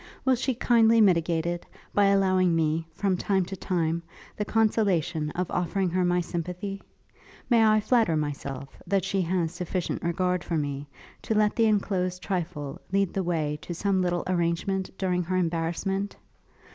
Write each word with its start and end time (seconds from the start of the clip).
Will 0.25 0.33
she 0.33 0.55
kindly 0.55 0.99
mitigate 0.99 1.45
it, 1.45 1.63
by 1.93 2.05
allowing 2.05 2.55
me, 2.55 2.87
from 2.95 3.15
time 3.15 3.45
to 3.45 3.55
time, 3.55 4.01
the 4.35 4.43
consolation 4.43 5.29
of 5.35 5.51
offering 5.51 5.91
her 5.91 6.03
my 6.03 6.21
sympathy? 6.21 6.81
May 7.51 7.63
I 7.63 7.79
flatter 7.81 8.17
myself 8.17 8.75
that 8.87 9.05
she 9.05 9.21
has 9.21 9.51
sufficient 9.51 10.01
regard 10.01 10.43
for 10.43 10.57
me, 10.57 10.87
to 11.21 11.35
let 11.35 11.55
the 11.55 11.67
enclosed 11.67 12.23
trifle 12.23 12.81
lead 12.91 13.13
the 13.13 13.21
way 13.21 13.59
to 13.61 13.75
some 13.75 14.01
little 14.01 14.23
arrangement 14.25 14.89
during 14.97 15.21
her 15.21 15.37
embarrassment? 15.37 16.15